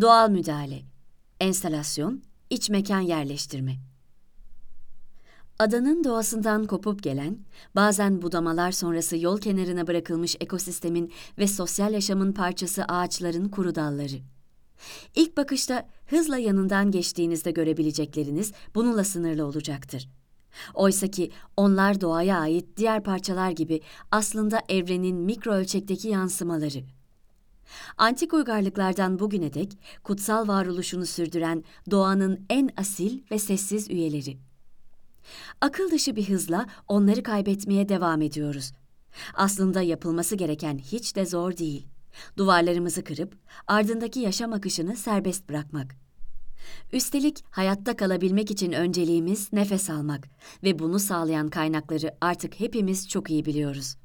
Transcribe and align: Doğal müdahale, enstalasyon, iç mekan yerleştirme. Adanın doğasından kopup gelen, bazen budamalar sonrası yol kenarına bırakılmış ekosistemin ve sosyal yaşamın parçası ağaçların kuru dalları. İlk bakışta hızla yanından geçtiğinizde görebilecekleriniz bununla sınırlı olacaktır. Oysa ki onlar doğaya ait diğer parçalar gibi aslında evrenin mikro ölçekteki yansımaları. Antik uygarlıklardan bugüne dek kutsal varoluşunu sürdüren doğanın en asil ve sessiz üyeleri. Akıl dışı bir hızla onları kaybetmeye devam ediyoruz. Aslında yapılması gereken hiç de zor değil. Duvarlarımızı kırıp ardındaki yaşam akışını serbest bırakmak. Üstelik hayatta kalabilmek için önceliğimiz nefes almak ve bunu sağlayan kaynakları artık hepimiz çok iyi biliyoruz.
Doğal 0.00 0.30
müdahale, 0.30 0.82
enstalasyon, 1.40 2.22
iç 2.50 2.70
mekan 2.70 3.00
yerleştirme. 3.00 3.76
Adanın 5.58 6.04
doğasından 6.04 6.64
kopup 6.64 7.02
gelen, 7.02 7.38
bazen 7.76 8.22
budamalar 8.22 8.72
sonrası 8.72 9.16
yol 9.16 9.40
kenarına 9.40 9.86
bırakılmış 9.86 10.36
ekosistemin 10.40 11.12
ve 11.38 11.46
sosyal 11.46 11.92
yaşamın 11.92 12.32
parçası 12.32 12.84
ağaçların 12.84 13.48
kuru 13.48 13.74
dalları. 13.74 14.16
İlk 15.14 15.36
bakışta 15.36 15.88
hızla 16.06 16.38
yanından 16.38 16.90
geçtiğinizde 16.90 17.50
görebilecekleriniz 17.50 18.52
bununla 18.74 19.04
sınırlı 19.04 19.46
olacaktır. 19.46 20.08
Oysa 20.74 21.08
ki 21.08 21.30
onlar 21.56 22.00
doğaya 22.00 22.38
ait 22.38 22.76
diğer 22.76 23.02
parçalar 23.02 23.50
gibi 23.50 23.80
aslında 24.10 24.60
evrenin 24.68 25.16
mikro 25.16 25.52
ölçekteki 25.52 26.08
yansımaları. 26.08 26.84
Antik 27.96 28.34
uygarlıklardan 28.34 29.18
bugüne 29.18 29.54
dek 29.54 29.78
kutsal 30.02 30.48
varoluşunu 30.48 31.06
sürdüren 31.06 31.64
doğanın 31.90 32.46
en 32.50 32.70
asil 32.76 33.22
ve 33.30 33.38
sessiz 33.38 33.90
üyeleri. 33.90 34.38
Akıl 35.60 35.90
dışı 35.90 36.16
bir 36.16 36.28
hızla 36.28 36.66
onları 36.88 37.22
kaybetmeye 37.22 37.88
devam 37.88 38.22
ediyoruz. 38.22 38.72
Aslında 39.34 39.82
yapılması 39.82 40.36
gereken 40.36 40.78
hiç 40.78 41.16
de 41.16 41.26
zor 41.26 41.56
değil. 41.56 41.86
Duvarlarımızı 42.36 43.04
kırıp 43.04 43.36
ardındaki 43.66 44.20
yaşam 44.20 44.52
akışını 44.52 44.96
serbest 44.96 45.48
bırakmak. 45.48 45.96
Üstelik 46.92 47.44
hayatta 47.50 47.96
kalabilmek 47.96 48.50
için 48.50 48.72
önceliğimiz 48.72 49.52
nefes 49.52 49.90
almak 49.90 50.28
ve 50.62 50.78
bunu 50.78 50.98
sağlayan 50.98 51.48
kaynakları 51.48 52.14
artık 52.20 52.60
hepimiz 52.60 53.08
çok 53.08 53.30
iyi 53.30 53.44
biliyoruz. 53.44 53.96